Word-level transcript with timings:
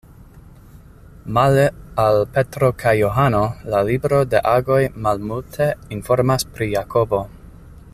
Male 1.37 1.65
al 2.05 2.17
Petro 2.37 2.71
kaj 2.85 2.95
Johano, 3.01 3.43
la 3.75 3.83
libro 3.91 4.25
de 4.33 4.43
Agoj 4.57 4.81
malmulte 5.09 5.73
informas 5.99 6.51
pri 6.57 6.75
Jakobo. 6.77 7.27